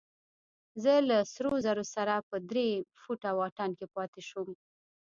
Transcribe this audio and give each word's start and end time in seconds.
زه 0.83 0.93
له 1.09 1.17
سرو 1.33 1.53
زرو 1.65 1.83
سره 1.95 2.13
په 2.29 2.37
درې 2.49 2.67
فوټه 3.01 3.31
واټن 3.39 3.69
کې 3.77 3.85
پاتې 3.95 4.21
شوم. 4.29 4.49